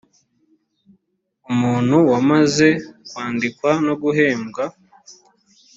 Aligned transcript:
umuntu 1.51 1.95
wamaze 2.11 2.67
kwandikwa 3.09 3.71
no 3.85 3.93
guhabwa 4.01 4.63